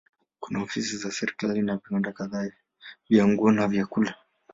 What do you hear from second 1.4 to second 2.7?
na viwanda kadhaa